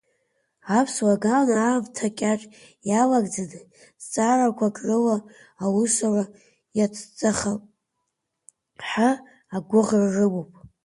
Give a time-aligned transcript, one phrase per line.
[0.77, 2.41] Аԥсуа ган аамҭа кьаҿ
[2.89, 3.59] иалагӡаны,
[4.03, 5.17] зҵаарақәак рыла
[5.63, 6.23] аусура
[6.77, 7.61] иацҵахап
[8.89, 9.09] ҳәа
[9.55, 10.51] агәыӷра рымоуп.